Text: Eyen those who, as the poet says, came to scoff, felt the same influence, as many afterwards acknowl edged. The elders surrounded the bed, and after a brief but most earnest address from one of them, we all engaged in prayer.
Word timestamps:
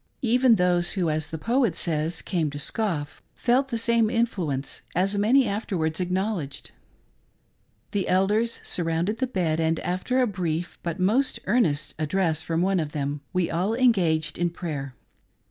Eyen 0.25 0.55
those 0.55 0.93
who, 0.93 1.11
as 1.11 1.29
the 1.29 1.37
poet 1.37 1.75
says, 1.75 2.23
came 2.23 2.49
to 2.49 2.57
scoff, 2.57 3.21
felt 3.35 3.67
the 3.67 3.77
same 3.77 4.09
influence, 4.09 4.81
as 4.95 5.15
many 5.15 5.47
afterwards 5.47 5.99
acknowl 5.99 6.41
edged. 6.43 6.71
The 7.91 8.07
elders 8.07 8.61
surrounded 8.63 9.19
the 9.19 9.27
bed, 9.27 9.59
and 9.59 9.79
after 9.81 10.19
a 10.19 10.25
brief 10.25 10.79
but 10.81 10.97
most 10.99 11.39
earnest 11.45 11.93
address 11.99 12.41
from 12.41 12.63
one 12.63 12.79
of 12.79 12.93
them, 12.93 13.21
we 13.31 13.51
all 13.51 13.75
engaged 13.75 14.39
in 14.39 14.49
prayer. 14.49 14.95